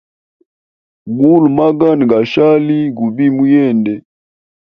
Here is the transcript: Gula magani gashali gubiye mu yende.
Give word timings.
Gula 1.17 1.47
magani 1.57 2.03
gashali 2.11 2.77
gubiye 2.97 3.31
mu 3.35 3.43
yende. 3.53 3.93